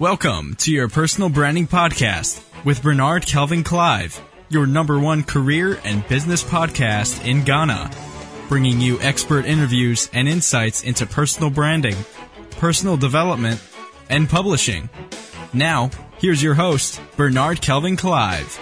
Welcome 0.00 0.56
to 0.56 0.72
your 0.72 0.88
personal 0.88 1.28
branding 1.28 1.68
podcast 1.68 2.42
with 2.64 2.82
Bernard 2.82 3.26
Kelvin 3.26 3.62
Clive, 3.62 4.20
your 4.48 4.66
number 4.66 4.98
one 4.98 5.22
career 5.22 5.78
and 5.84 6.06
business 6.08 6.42
podcast 6.42 7.24
in 7.24 7.44
Ghana, 7.44 7.92
bringing 8.48 8.80
you 8.80 9.00
expert 9.00 9.44
interviews 9.44 10.10
and 10.12 10.28
insights 10.28 10.82
into 10.82 11.06
personal 11.06 11.48
branding, 11.48 11.94
personal 12.58 12.96
development, 12.96 13.62
and 14.10 14.28
publishing. 14.28 14.90
Now, 15.52 15.92
here's 16.18 16.42
your 16.42 16.54
host, 16.54 17.00
Bernard 17.16 17.60
Kelvin 17.60 17.96
Clive. 17.96 18.58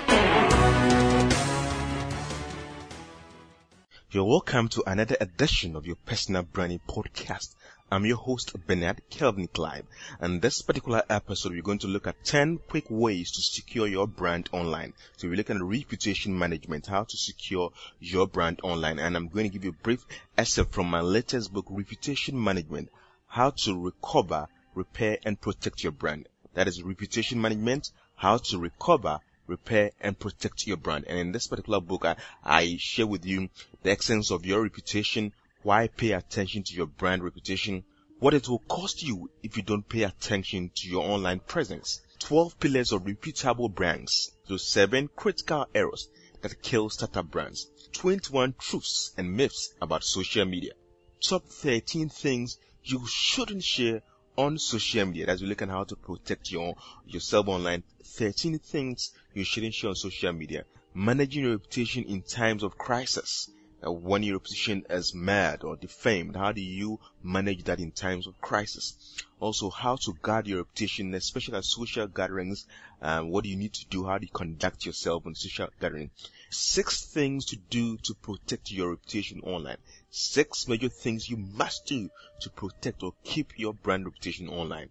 You're 4.11 4.25
welcome 4.25 4.69
to 4.69 4.83
another 4.87 5.17
edition 5.19 5.77
of 5.77 5.87
your 5.87 5.97
personal 5.97 6.43
branding 6.43 6.83
podcast. 6.87 7.55
I'm 7.93 8.07
your 8.07 8.17
host, 8.17 8.55
Bernard 8.67 9.03
Kelvin 9.11 9.49
Clive, 9.49 9.85
and 10.19 10.41
this 10.41 10.63
particular 10.63 11.03
episode, 11.11 11.53
we're 11.53 11.61
going 11.61 11.81
to 11.81 11.89
look 11.89 12.07
at 12.07 12.25
10 12.25 12.61
quick 12.67 12.87
ways 12.89 13.33
to 13.33 13.43
secure 13.43 13.87
your 13.87 14.07
brand 14.07 14.49
online. 14.51 14.95
So 15.19 15.29
we're 15.29 15.37
looking 15.37 15.57
at 15.57 15.63
reputation 15.63 16.39
management, 16.39 16.87
how 16.87 17.05
to 17.05 17.17
secure 17.19 17.71
your 18.01 18.27
brand 18.27 18.61
online, 18.63 18.99
and 18.99 19.15
I'm 19.15 19.29
going 19.29 19.45
to 19.45 19.53
give 19.53 19.65
you 19.65 19.73
a 19.79 19.85
brief 19.85 20.07
excerpt 20.39 20.73
from 20.73 20.87
my 20.87 21.03
latest 21.03 21.53
book, 21.53 21.67
Reputation 21.69 22.43
Management, 22.43 22.89
how 23.27 23.51
to 23.51 23.79
recover, 23.79 24.49
repair, 24.75 25.19
and 25.27 25.39
protect 25.39 25.83
your 25.83 25.93
brand. 25.93 26.31
That 26.55 26.69
is 26.69 26.83
reputation 26.83 27.43
management, 27.43 27.91
how 28.15 28.39
to 28.39 28.59
recover, 28.59 29.21
repair, 29.47 29.91
and 30.01 30.19
protect 30.19 30.67
your 30.67 30.79
brand. 30.79 31.05
And 31.09 31.19
in 31.19 31.33
this 31.33 31.47
particular 31.47 31.83
book, 31.83 32.07
I, 32.07 32.17
I 32.43 32.77
share 32.79 33.07
with 33.07 33.27
you 33.27 33.51
the 33.83 33.91
essence 33.91 34.31
of 34.31 34.47
your 34.47 34.63
reputation, 34.63 35.35
why 35.63 35.87
pay 35.87 36.13
attention 36.13 36.63
to 36.65 36.75
your 36.75 36.87
brand 36.87 37.23
reputation, 37.23 37.85
what 38.19 38.35
it 38.35 38.49
will 38.49 38.59
cost 38.61 39.03
you 39.03 39.31
if 39.43 39.57
you 39.57 39.63
don't 39.63 39.89
pay 39.89 40.03
attention 40.03 40.71
to 40.75 40.89
your 40.89 41.05
online 41.05 41.41
presence, 41.41 42.01
12 42.19 42.59
pillars 42.59 42.93
of 42.93 43.07
reputable 43.07 43.69
brands, 43.69 44.33
so 44.45 44.57
7 44.57 45.09
critical 45.15 45.67
errors 45.75 46.09
that 46.41 46.63
kill 46.63 46.91
startup 46.91 47.31
brands, 47.31 47.69
21 47.93 48.55
truths 48.59 49.13
and 49.17 49.37
myths 49.37 49.75
about 49.81 50.05
social 50.05 50.45
media, 50.45 50.73
top 51.21 51.45
13 51.45 52.09
things 52.09 52.59
you 52.85 53.07
shouldn't 53.07 53.63
share 53.63 54.03
on 54.37 54.59
social 54.59 55.07
media. 55.07 55.27
As 55.27 55.43
we 55.43 55.49
look 55.49 55.63
at 55.63 55.69
how 55.69 55.85
to 55.85 55.97
protect 55.97 56.51
your 56.51 56.75
yourself 57.07 57.49
online, 57.49 57.83
13 58.05 58.59
things 58.59 59.13
you 59.35 59.45
shouldn't 59.45 59.75
share 59.75 59.91
on 59.91 59.97
social 59.97 60.33
media, 60.33 60.65
managing 60.95 61.45
your 61.45 61.53
reputation 61.53 62.05
in 62.05 62.23
times 62.23 62.63
of 62.63 62.79
crisis, 62.79 63.51
when 63.85 64.23
your 64.23 64.37
reputation 64.37 64.85
is 64.89 65.13
mad 65.13 65.65
or 65.65 65.77
defamed? 65.77 66.37
How 66.37 66.53
do 66.53 66.61
you 66.61 67.01
manage 67.23 67.65
that 67.65 67.81
in 67.81 67.91
times 67.91 68.27
of 68.27 68.41
crisis? 68.41 68.95
Also, 69.41 69.71
how 69.71 69.97
to 69.97 70.13
guard 70.23 70.47
your 70.47 70.59
reputation, 70.59 71.13
especially 71.15 71.57
at 71.57 71.65
social 71.65 72.07
gatherings. 72.07 72.67
Um, 73.01 73.31
what 73.31 73.43
do 73.43 73.51
you 73.51 73.57
need 73.57 73.73
to 73.75 73.87
do? 73.87 74.05
How 74.05 74.19
do 74.19 74.27
you 74.27 74.33
conduct 74.33 74.87
yourself 74.87 75.27
in 75.27 75.35
social 75.35 75.69
gathering? 75.81 76.11
Six 76.51 77.07
things 77.07 77.47
to 77.47 77.57
do 77.57 77.97
to 78.05 78.15
protect 78.15 78.71
your 78.71 78.91
reputation 78.91 79.41
online. 79.41 79.79
Six 80.11 80.69
major 80.69 80.89
things 80.89 81.29
you 81.29 81.39
must 81.39 81.87
do 81.87 82.09
to 82.43 82.51
protect 82.51 83.03
or 83.03 83.15
keep 83.25 83.59
your 83.59 83.75
brand 83.75 84.05
reputation 84.05 84.49
online. 84.49 84.91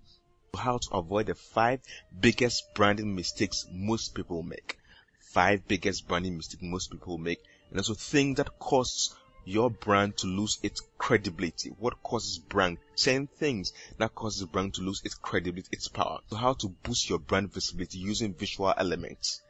How 0.53 0.80
to 0.80 0.89
avoid 0.95 1.28
the 1.28 1.36
five 1.36 1.80
biggest 2.20 2.73
branding 2.76 3.16
mistakes 3.16 3.66
most 3.72 4.16
people 4.16 4.44
make. 4.44 4.78
Five 5.22 5.66
biggest 5.66 6.09
branding 6.09 6.36
mistakes 6.36 6.61
most 6.61 6.92
people 6.92 7.17
make 7.17 7.39
and 7.72 7.80
also 7.80 7.95
things 7.95 8.38
that 8.38 8.59
cause 8.59 9.16
your 9.44 9.72
brand 9.72 10.17
to 10.17 10.27
lose 10.27 10.59
its 10.61 10.81
credibility. 10.97 11.69
What 11.80 12.03
causes 12.03 12.38
brand? 12.38 12.77
10 12.97 13.27
things 13.27 13.73
that 13.97 14.14
causes 14.14 14.45
brand 14.45 14.75
to 14.75 14.81
lose 14.81 15.02
its 15.03 15.16
credibility, 15.16 15.69
its 15.72 15.88
power. 15.88 16.19
So 16.30 16.36
how 16.36 16.53
to 16.53 16.67
boost 16.67 17.09
your 17.09 17.19
brand 17.19 17.52
visibility 17.52 17.97
using 17.97 18.33
visual 18.33 18.73
elements. 18.77 19.42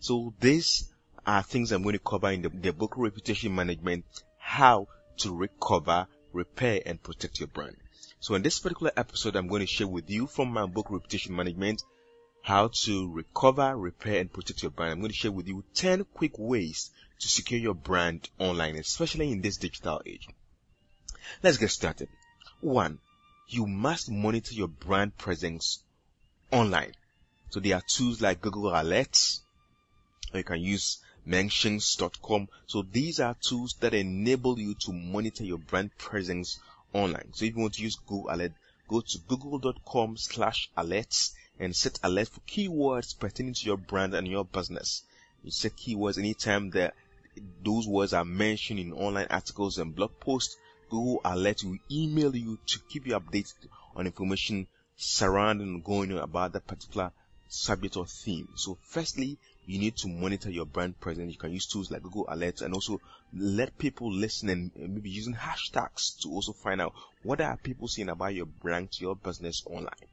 So 0.00 0.34
these 0.40 0.92
are 1.26 1.42
things 1.42 1.70
I'm 1.70 1.82
going 1.82 1.92
to 1.92 1.98
cover 2.00 2.30
in 2.30 2.42
the, 2.42 2.48
the 2.48 2.72
book 2.72 2.94
Reputation 2.96 3.54
Management, 3.54 4.04
how 4.38 4.88
to 5.18 5.34
recover, 5.34 6.08
repair, 6.32 6.80
and 6.84 7.02
protect 7.02 7.38
your 7.38 7.48
brand. 7.48 7.76
So 8.20 8.34
in 8.34 8.42
this 8.42 8.58
particular 8.58 8.92
episode, 8.96 9.36
I'm 9.36 9.46
going 9.46 9.60
to 9.60 9.66
share 9.66 9.86
with 9.86 10.10
you 10.10 10.26
from 10.26 10.52
my 10.52 10.66
book 10.66 10.90
Reputation 10.90 11.36
Management, 11.36 11.82
how 12.42 12.70
to 12.84 13.12
recover, 13.12 13.76
repair, 13.76 14.20
and 14.20 14.32
protect 14.32 14.62
your 14.62 14.70
brand. 14.70 14.92
I'm 14.92 15.00
going 15.00 15.12
to 15.12 15.16
share 15.16 15.30
with 15.30 15.46
you 15.46 15.62
10 15.74 16.04
quick 16.14 16.38
ways 16.38 16.90
to 17.20 17.28
secure 17.28 17.60
your 17.60 17.74
brand 17.74 18.28
online, 18.38 18.76
especially 18.76 19.32
in 19.32 19.40
this 19.40 19.56
digital 19.56 20.00
age. 20.06 20.28
Let's 21.42 21.58
get 21.58 21.70
started. 21.70 22.08
One, 22.60 22.98
you 23.48 23.66
must 23.66 24.10
monitor 24.10 24.54
your 24.54 24.68
brand 24.68 25.16
presence 25.16 25.82
online. 26.50 26.92
So 27.50 27.60
there 27.60 27.76
are 27.76 27.82
tools 27.86 28.20
like 28.20 28.40
Google 28.40 28.70
Alerts, 28.70 29.40
or 30.32 30.38
you 30.38 30.44
can 30.44 30.60
use 30.60 30.98
mentions.com. 31.24 32.48
So 32.66 32.82
these 32.82 33.20
are 33.20 33.36
tools 33.40 33.74
that 33.80 33.94
enable 33.94 34.58
you 34.58 34.74
to 34.80 34.92
monitor 34.92 35.44
your 35.44 35.58
brand 35.58 35.96
presence 35.98 36.58
online. 36.92 37.32
So 37.32 37.44
if 37.44 37.54
you 37.54 37.60
want 37.60 37.74
to 37.74 37.82
use 37.82 37.96
Google 37.96 38.30
Alert, 38.30 38.52
go 38.88 39.00
to 39.00 39.18
google.com 39.28 40.16
slash 40.16 40.70
alerts 40.76 41.32
and 41.60 41.74
set 41.74 41.98
alert 42.02 42.28
for 42.28 42.40
keywords 42.40 43.18
pertaining 43.18 43.54
to 43.54 43.66
your 43.66 43.76
brand 43.76 44.14
and 44.14 44.26
your 44.26 44.44
business. 44.44 45.02
You 45.42 45.50
set 45.50 45.76
keywords 45.76 46.18
anytime 46.18 46.70
that 46.70 46.94
those 47.62 47.86
words 47.86 48.12
are 48.12 48.24
mentioned 48.24 48.80
in 48.80 48.92
online 48.92 49.26
articles 49.30 49.78
and 49.78 49.94
blog 49.94 50.18
posts, 50.20 50.56
Google 50.90 51.20
Alert 51.24 51.62
will 51.64 51.78
email 51.90 52.34
you 52.34 52.58
to 52.66 52.78
keep 52.88 53.06
you 53.06 53.18
updated 53.18 53.68
on 53.94 54.06
information 54.06 54.66
surrounding 54.96 55.82
going 55.82 56.12
on 56.12 56.18
about 56.18 56.52
that 56.52 56.66
particular 56.66 57.12
subject 57.48 57.96
or 57.96 58.06
theme. 58.06 58.48
So 58.56 58.78
firstly, 58.82 59.38
you 59.66 59.78
need 59.78 59.96
to 59.98 60.08
monitor 60.08 60.50
your 60.50 60.66
brand 60.66 60.98
presence. 60.98 61.32
You 61.32 61.38
can 61.38 61.52
use 61.52 61.66
tools 61.66 61.90
like 61.90 62.02
Google 62.02 62.26
Alerts 62.26 62.62
and 62.62 62.72
also 62.74 63.00
let 63.34 63.76
people 63.78 64.10
listen 64.12 64.48
and 64.48 64.70
maybe 64.76 65.10
using 65.10 65.34
hashtags 65.34 66.20
to 66.22 66.30
also 66.30 66.52
find 66.52 66.80
out 66.80 66.94
what 67.22 67.40
are 67.40 67.56
people 67.58 67.86
saying 67.86 68.08
about 68.08 68.34
your 68.34 68.46
brand, 68.46 68.88
your 68.98 69.14
business 69.14 69.62
online. 69.66 70.08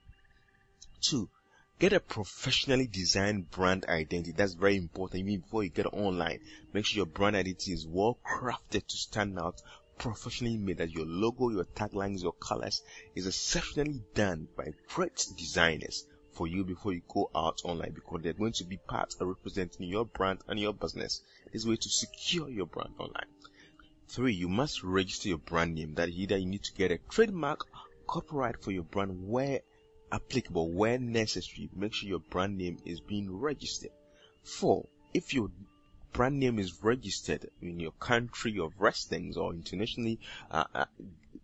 Two, 1.01 1.29
Get 1.77 1.91
a 1.91 1.99
professionally 1.99 2.87
designed 2.87 3.51
brand 3.51 3.83
identity. 3.89 4.31
That's 4.31 4.53
very 4.53 4.77
important. 4.77 5.27
Even 5.27 5.41
before 5.41 5.65
you 5.65 5.69
get 5.69 5.87
online, 5.87 6.39
make 6.71 6.85
sure 6.85 6.99
your 6.99 7.05
brand 7.05 7.35
identity 7.35 7.73
is 7.73 7.85
well 7.85 8.17
crafted 8.25 8.87
to 8.87 8.95
stand 8.95 9.37
out, 9.37 9.61
professionally 9.97 10.55
made. 10.55 10.77
That 10.77 10.91
your 10.91 11.05
logo, 11.05 11.49
your 11.49 11.65
taglines, 11.65 12.23
your 12.23 12.31
colors 12.31 12.81
is 13.13 13.27
exceptionally 13.27 14.01
done 14.13 14.47
by 14.55 14.71
great 14.87 15.27
designers 15.37 16.05
for 16.31 16.47
you 16.47 16.63
before 16.63 16.93
you 16.93 17.01
go 17.09 17.29
out 17.35 17.59
online 17.65 17.91
because 17.91 18.21
they're 18.21 18.31
going 18.31 18.53
to 18.53 18.63
be 18.63 18.77
part 18.77 19.13
of 19.19 19.27
representing 19.27 19.89
your 19.89 20.05
brand 20.05 20.39
and 20.47 20.57
your 20.57 20.73
business. 20.73 21.23
This 21.51 21.65
way 21.65 21.75
to 21.75 21.89
secure 21.89 22.47
your 22.49 22.67
brand 22.67 22.93
online. 22.99 23.27
Three, 24.07 24.33
you 24.33 24.47
must 24.47 24.81
register 24.81 25.27
your 25.27 25.39
brand 25.39 25.75
name. 25.75 25.95
That 25.95 26.07
either 26.07 26.37
you 26.37 26.45
need 26.45 26.63
to 26.63 26.73
get 26.73 26.91
a 26.91 26.99
trademark, 27.09 27.67
copyright 28.07 28.63
for 28.63 28.71
your 28.71 28.83
brand 28.83 29.27
where 29.27 29.59
applicable 30.15 30.71
where 30.71 30.97
necessary. 30.97 31.69
Make 31.75 31.93
sure 31.93 32.07
your 32.07 32.19
brand 32.19 32.57
name 32.57 32.79
is 32.85 33.01
being 33.01 33.37
registered. 33.37 33.91
Four, 34.43 34.87
if 35.13 35.33
your 35.33 35.49
brand 36.13 36.39
name 36.39 36.57
is 36.57 36.81
registered 36.81 37.49
in 37.61 37.79
your 37.81 37.91
country 37.91 38.57
of 38.57 38.79
residence 38.79 39.35
or 39.35 39.53
internationally 39.53 40.19
uh, 40.49 40.63
uh, 40.73 40.85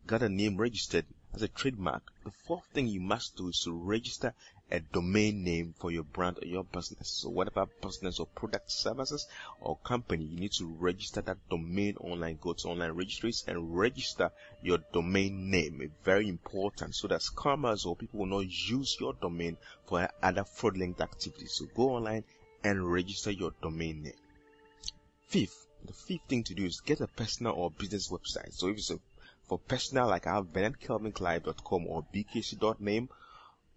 got 0.08 0.24
a 0.24 0.30
name 0.30 0.56
registered 0.56 1.06
as 1.34 1.42
a 1.42 1.50
trademark, 1.50 2.04
the 2.24 2.32
fourth 2.32 2.66
thing 2.74 2.88
you 2.88 3.02
must 3.02 3.36
do 3.36 3.50
is 3.50 3.60
to 3.66 3.74
register 3.74 4.34
a 4.72 4.80
domain 4.80 5.44
name 5.44 5.74
for 5.78 5.92
your 5.92 6.04
brand 6.04 6.40
or 6.42 6.48
your 6.48 6.64
business. 6.64 7.10
So 7.10 7.30
whatever 7.30 7.66
business 7.82 8.20
or 8.20 8.26
product 8.26 8.72
services 8.72 9.28
or 9.60 9.78
company, 9.84 10.26
you 10.26 10.40
need 10.40 10.54
to 10.54 10.66
register 10.80 11.22
that 11.22 11.38
domain 11.50 11.98
online. 12.00 12.40
Go 12.42 12.54
to 12.54 12.70
online 12.70 12.92
registries 12.92 13.44
and 13.48 13.76
register 13.78 14.32
your 14.62 14.80
domain 14.94 15.50
name. 15.50 15.80
It's 15.82 15.94
very 16.04 16.30
important 16.30 16.96
so 16.96 17.08
that 17.10 17.22
scammers 17.22 17.86
or 17.86 17.96
people 17.96 18.22
will 18.22 18.28
not 18.28 18.48
use 18.48 18.98
your 19.00 19.14
domain 19.14 19.58
for 19.86 20.08
other 20.24 20.46
fraudulent 20.46 21.02
activities. 21.02 21.54
So 21.54 21.66
go 21.76 21.96
online 21.96 22.24
and 22.64 22.92
register 22.92 23.32
your 23.32 23.54
domain 23.62 24.04
name. 24.04 24.14
Fifth, 25.28 25.68
the 25.86 25.94
fifth 25.94 26.28
thing 26.28 26.44
to 26.46 26.54
do 26.54 26.66
is 26.66 26.82
get 26.82 27.02
a 27.02 27.08
personal 27.08 27.54
or 27.54 27.72
business 27.72 28.10
website. 28.10 28.54
So 28.54 28.68
if 28.68 28.78
it's 28.78 28.92
a, 28.92 29.00
for 29.48 29.60
personal, 29.60 30.08
like 30.08 30.28
I 30.28 30.36
have 30.36 30.54
bernardkelvinclive.com 30.54 31.88
or 31.88 32.06
bkc.name, 32.14 33.10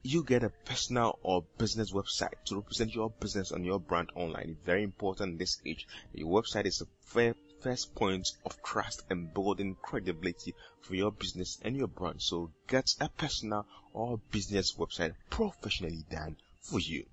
you 0.06 0.22
get 0.22 0.44
a 0.44 0.50
personal 0.50 1.18
or 1.22 1.46
business 1.56 1.90
website 1.90 2.34
to 2.44 2.56
represent 2.56 2.94
your 2.94 3.08
business 3.08 3.50
and 3.50 3.64
your 3.64 3.80
brand 3.80 4.10
online. 4.14 4.50
It's 4.50 4.66
very 4.66 4.82
important 4.82 5.32
in 5.32 5.38
this 5.38 5.58
age. 5.64 5.86
Your 6.12 6.42
website 6.42 6.66
is 6.66 6.78
the 6.78 7.34
first 7.60 7.94
point 7.94 8.28
of 8.44 8.62
trust 8.62 9.02
and 9.08 9.32
building 9.32 9.76
credibility 9.80 10.54
for 10.82 10.94
your 10.94 11.10
business 11.10 11.58
and 11.62 11.74
your 11.74 11.86
brand. 11.86 12.20
So 12.20 12.52
get 12.68 12.94
a 13.00 13.08
personal 13.08 13.66
or 13.94 14.20
business 14.30 14.76
website 14.76 15.14
professionally 15.30 16.04
done 16.10 16.36
for 16.60 16.80
you. 16.80 17.06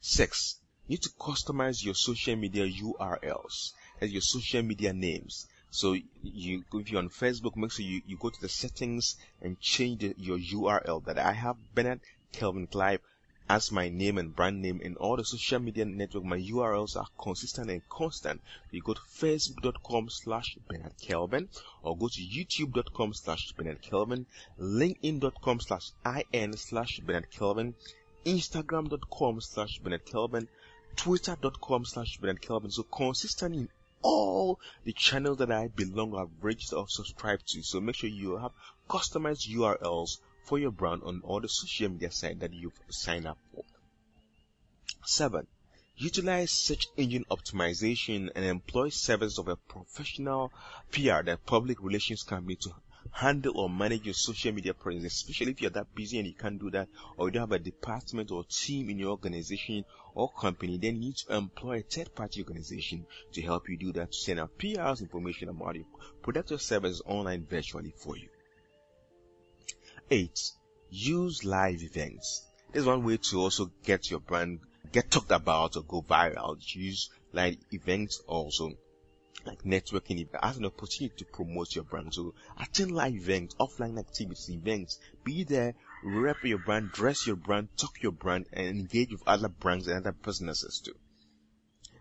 Six, 0.00 0.60
you 0.86 0.92
need 0.92 1.02
to 1.02 1.10
customize 1.18 1.84
your 1.84 1.94
social 1.94 2.36
media 2.36 2.64
URLs 2.64 3.72
as 4.00 4.12
your 4.12 4.22
social 4.22 4.62
media 4.62 4.92
names. 4.92 5.48
So 5.76 5.96
you, 6.22 6.62
if 6.72 6.88
you're 6.88 7.00
on 7.00 7.08
Facebook, 7.08 7.56
make 7.56 7.72
sure 7.72 7.84
you, 7.84 8.00
you 8.06 8.16
go 8.16 8.30
to 8.30 8.40
the 8.40 8.48
settings 8.48 9.16
and 9.42 9.60
change 9.60 10.02
the, 10.02 10.14
your 10.16 10.38
URL 10.38 11.04
that 11.06 11.18
I 11.18 11.32
have 11.32 11.56
Bernard 11.74 12.00
Kelvin 12.30 12.68
Clive 12.68 13.00
as 13.48 13.72
my 13.72 13.88
name 13.88 14.16
and 14.18 14.36
brand 14.36 14.62
name 14.62 14.80
in 14.80 14.94
all 14.94 15.16
the 15.16 15.24
social 15.24 15.58
media 15.58 15.84
network. 15.84 16.22
My 16.22 16.38
URLs 16.38 16.96
are 16.96 17.08
consistent 17.18 17.72
and 17.72 17.82
constant. 17.88 18.40
You 18.70 18.82
go 18.82 18.94
to 18.94 19.00
facebook.com 19.00 20.10
slash 20.10 20.56
Bernard 20.68 20.94
Kelvin 21.00 21.48
or 21.82 21.96
go 21.96 22.06
to 22.06 22.20
youtube.com 22.20 23.12
slash 23.12 23.50
Bernard 23.56 23.82
Kelvin, 23.82 24.26
linkedin.com 24.60 25.58
slash 25.58 25.90
in 26.32 26.56
slash 26.56 27.00
Bernard 27.00 27.32
Kelvin, 27.32 27.74
instagram.com 28.24 29.40
slash 29.40 29.80
Bernard 29.80 30.06
Kelvin, 30.06 30.46
twitter.com 30.94 31.84
slash 31.84 32.18
Bernard 32.18 32.40
Kelvin. 32.40 32.70
So 32.70 32.84
consistent 32.84 33.56
in 33.56 33.68
all 34.04 34.60
the 34.84 34.92
channels 34.92 35.38
that 35.38 35.50
I 35.50 35.68
belong 35.68 36.12
or 36.12 36.20
have 36.20 36.30
registered 36.42 36.78
or 36.78 36.88
subscribed 36.88 37.48
to. 37.48 37.62
So 37.62 37.80
make 37.80 37.96
sure 37.96 38.10
you 38.10 38.36
have 38.36 38.52
customized 38.88 39.48
URLs 39.48 40.18
for 40.44 40.58
your 40.58 40.70
brand 40.70 41.02
on 41.04 41.22
all 41.24 41.40
the 41.40 41.48
social 41.48 41.88
media 41.88 42.10
sites 42.10 42.40
that 42.40 42.52
you've 42.52 42.78
signed 42.90 43.26
up 43.26 43.38
for. 43.52 43.64
7. 45.06 45.46
Utilize 45.96 46.50
search 46.50 46.86
engine 46.96 47.24
optimization 47.30 48.30
and 48.34 48.44
employ 48.44 48.90
services 48.90 49.38
of 49.38 49.48
a 49.48 49.56
professional 49.56 50.52
PR, 50.92 51.22
the 51.22 51.38
public 51.46 51.82
relations 51.82 52.22
company 52.22 52.56
to 52.56 52.74
handle 53.14 53.56
or 53.58 53.70
manage 53.70 54.04
your 54.04 54.14
social 54.14 54.52
media 54.52 54.74
presence, 54.74 55.04
especially 55.04 55.52
if 55.52 55.60
you're 55.60 55.70
that 55.70 55.94
busy 55.94 56.18
and 56.18 56.26
you 56.26 56.34
can't 56.34 56.58
do 56.58 56.68
that, 56.70 56.88
or 57.16 57.28
you 57.28 57.32
don't 57.32 57.42
have 57.42 57.52
a 57.52 57.58
department 57.58 58.32
or 58.32 58.44
team 58.44 58.90
in 58.90 58.98
your 58.98 59.10
organization 59.10 59.84
or 60.14 60.32
company, 60.32 60.78
then 60.78 60.96
you 60.96 61.00
need 61.00 61.16
to 61.16 61.36
employ 61.36 61.78
a 61.78 61.82
third 61.82 62.12
party 62.14 62.42
organization 62.42 63.06
to 63.32 63.40
help 63.40 63.68
you 63.68 63.78
do 63.78 63.92
that, 63.92 64.10
to 64.10 64.18
send 64.18 64.40
out 64.40 64.58
PR's 64.58 65.00
information 65.00 65.48
about 65.48 65.76
your 65.76 65.84
product 66.22 66.50
or 66.50 66.58
service 66.58 67.00
online 67.06 67.46
virtually 67.48 67.94
for 67.96 68.16
you. 68.16 68.28
8. 70.10 70.30
Use 70.90 71.44
live 71.44 71.82
events. 71.82 72.44
There's 72.72 72.86
one 72.86 73.04
way 73.04 73.16
to 73.16 73.38
also 73.38 73.70
get 73.84 74.10
your 74.10 74.20
brand 74.20 74.58
get 74.92 75.10
talked 75.10 75.30
about 75.30 75.76
or 75.76 75.82
go 75.82 76.02
viral. 76.02 76.56
Use 76.74 77.10
live 77.32 77.56
events 77.72 78.22
also 78.26 78.72
like 79.44 79.62
networking 79.62 80.20
event 80.20 80.42
as 80.42 80.56
an 80.56 80.64
opportunity 80.64 81.14
to 81.18 81.24
promote 81.24 81.74
your 81.74 81.84
brand. 81.84 82.14
So 82.14 82.34
attend 82.58 82.92
live 82.92 83.14
events, 83.14 83.54
offline 83.56 83.98
activities, 83.98 84.50
events, 84.50 84.98
be 85.24 85.44
there, 85.44 85.74
rep 86.02 86.44
your 86.44 86.58
brand, 86.58 86.92
dress 86.92 87.26
your 87.26 87.36
brand, 87.36 87.68
talk 87.76 88.02
your 88.02 88.12
brand, 88.12 88.46
and 88.52 88.66
engage 88.66 89.10
with 89.10 89.22
other 89.26 89.48
brands 89.48 89.86
and 89.86 89.98
other 89.98 90.12
businesses 90.12 90.80
too. 90.84 90.94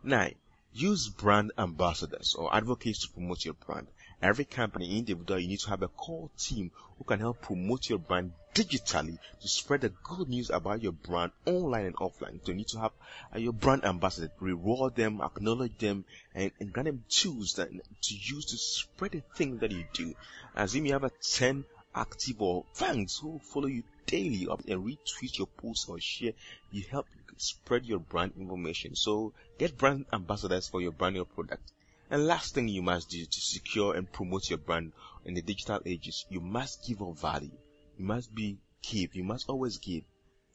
Nine, 0.04 0.36
use 0.74 1.10
brand 1.10 1.52
ambassadors 1.58 2.36
or 2.36 2.54
advocates 2.56 3.06
to 3.06 3.14
promote 3.14 3.46
your 3.46 3.54
brand. 3.54 3.88
Every 4.24 4.46
company, 4.46 4.98
individual, 4.98 5.38
you 5.38 5.50
need 5.50 5.60
to 5.60 5.70
have 5.72 5.82
a 5.82 5.90
core 5.90 6.30
team 6.38 6.72
who 6.98 7.04
can 7.04 7.20
help 7.20 7.42
promote 7.42 7.90
your 7.90 8.00
brand 8.00 8.32
digitally 8.56 9.20
to 9.42 9.48
spread 9.50 9.82
the 9.82 9.90
good 9.90 10.30
news 10.30 10.50
about 10.50 10.82
your 10.82 10.94
brand 10.94 11.34
online 11.46 11.88
and 11.88 11.96
offline. 11.98 12.40
So 12.42 12.54
you 12.54 12.54
need 12.54 12.70
to 12.70 12.80
have 12.80 12.94
uh, 13.36 13.40
your 13.40 13.52
brand 13.52 13.84
ambassador, 13.84 14.32
reward 14.40 14.96
them, 14.96 15.20
acknowledge 15.20 15.78
them, 15.78 16.06
and, 16.34 16.52
and 16.62 16.72
grant 16.72 16.86
them 16.86 17.04
tools 17.10 17.56
that, 17.56 17.70
to 17.70 18.16
use 18.16 18.46
to 18.46 18.58
spread 18.58 19.12
the 19.12 19.24
things 19.36 19.60
that 19.60 19.72
you 19.72 19.84
do. 19.92 20.14
As 20.56 20.74
if 20.74 20.86
you 20.86 20.94
have 20.94 21.04
a 21.04 21.12
10 21.22 21.66
active 21.94 22.42
or 22.42 22.64
fans 22.72 23.20
who 23.22 23.40
follow 23.40 23.68
you 23.68 23.84
daily 24.06 24.48
up 24.48 24.62
and 24.70 24.86
retweet 24.86 25.38
your 25.38 25.48
posts 25.48 25.90
or 25.90 26.00
share, 26.00 26.32
you 26.72 26.86
help 26.90 27.08
spread 27.36 27.86
your 27.86 28.00
brand 28.00 28.32
information. 28.40 28.96
So 28.96 29.34
get 29.58 29.78
brand 29.78 30.06
ambassadors 30.14 30.70
for 30.70 30.80
your 30.80 30.94
brand 30.94 31.18
or 31.18 31.26
product. 31.26 31.74
And 32.14 32.28
last 32.28 32.54
thing 32.54 32.68
you 32.68 32.84
must 32.84 33.10
do 33.10 33.26
to 33.26 33.42
secure 33.42 33.96
and 33.96 34.12
promote 34.12 34.48
your 34.48 34.60
brand 34.60 34.92
in 35.26 35.34
the 35.34 35.42
digital 35.42 35.82
ages, 35.84 36.28
you 36.30 36.42
must 36.42 36.86
give 36.86 37.02
of 37.02 37.20
value. 37.20 37.58
You 37.98 38.06
must 38.06 38.36
be 38.36 38.60
give. 38.84 39.16
You 39.16 39.24
must 39.24 39.50
always 39.50 39.80
give. 39.80 40.04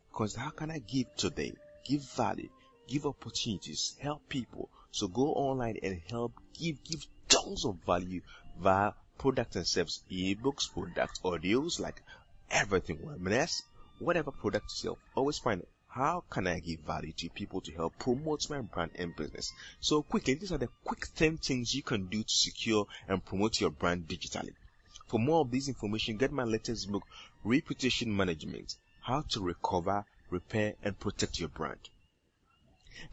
Because 0.09 0.37
how 0.37 0.51
can 0.51 0.71
I 0.71 0.79
give 0.79 1.13
today? 1.17 1.55
Give 1.85 2.01
value, 2.01 2.49
give 2.87 3.07
opportunities, 3.07 3.97
help 3.99 4.29
people. 4.29 4.69
So 4.93 5.09
go 5.09 5.33
online 5.35 5.79
and 5.83 6.01
help 6.09 6.35
give, 6.57 6.85
give 6.85 7.05
tons 7.29 7.65
of 7.65 7.79
value 7.85 8.21
via 8.61 8.93
products 9.19 9.57
and 9.57 9.67
services, 9.67 10.05
ebooks, 10.13 10.73
products, 10.73 11.19
audios, 11.25 11.81
like 11.81 12.05
everything, 12.53 12.99
whatever 13.99 14.31
product 14.31 14.67
you 14.67 14.77
sell. 14.77 14.99
Always 15.17 15.39
find 15.39 15.63
it 15.63 15.69
how 15.89 16.23
can 16.29 16.47
I 16.47 16.61
give 16.61 16.81
value 16.81 17.13
to 17.13 17.31
people 17.31 17.61
to 17.63 17.73
help 17.73 17.99
promote 17.99 18.49
my 18.51 18.61
brand 18.61 18.93
and 18.95 19.17
business? 19.17 19.53
So 19.81 20.03
quickly, 20.03 20.35
these 20.35 20.53
are 20.53 20.59
the 20.59 20.69
quick 20.85 21.07
10 21.17 21.39
things 21.39 21.75
you 21.75 21.83
can 21.83 22.07
do 22.07 22.23
to 22.23 22.31
secure 22.31 22.87
and 23.09 23.25
promote 23.25 23.61
your 23.61 23.71
brand 23.71 24.07
digitally. 24.07 24.55
For 25.07 25.19
more 25.19 25.41
of 25.41 25.51
this 25.51 25.67
information, 25.67 26.19
get 26.19 26.31
my 26.31 26.45
latest 26.45 26.93
book, 26.93 27.05
Reputation 27.43 28.15
Management, 28.15 28.77
How 29.01 29.23
to 29.31 29.41
Recover, 29.41 30.05
Repair 30.29 30.75
and 30.83 31.01
Protect 31.01 31.41
Your 31.41 31.49
Brand. 31.49 31.89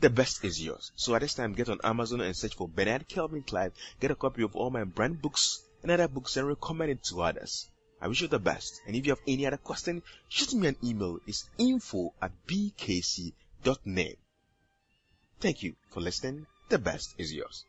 The 0.02 0.10
best 0.10 0.44
is 0.44 0.62
yours. 0.62 0.92
So 0.96 1.16
at 1.16 1.22
this 1.22 1.36
time, 1.36 1.54
get 1.54 1.70
on 1.70 1.80
Amazon 1.84 2.20
and 2.20 2.36
search 2.36 2.56
for 2.56 2.68
Bernard 2.68 3.08
Kelvin 3.08 3.44
Clive. 3.44 3.72
Get 4.00 4.12
a 4.12 4.16
copy 4.16 4.42
of 4.44 4.56
all 4.56 4.70
my 4.70 4.84
brand 4.84 5.22
books 5.22 5.62
and 5.82 5.92
other 5.92 6.08
books 6.08 6.36
and 6.36 6.48
recommend 6.48 6.92
it 6.92 7.04
to 7.06 7.22
others. 7.22 7.70
I 8.06 8.08
wish 8.08 8.22
you 8.22 8.28
the 8.28 8.38
best. 8.38 8.82
And 8.86 8.96
if 8.96 9.08
you 9.08 9.14
have 9.14 9.22
any 9.28 9.48
other 9.48 9.58
question, 9.58 10.04
shoot 10.30 10.54
me 10.54 10.68
an 10.68 10.78
email. 10.84 11.18
It's 11.26 11.50
info 11.58 12.14
at 12.22 12.34
bkc.net. 12.46 14.18
Thank 15.40 15.64
you 15.64 15.76
for 15.90 16.02
listening. 16.02 16.46
The 16.70 16.78
best 16.78 17.16
is 17.18 17.34
yours. 17.34 17.66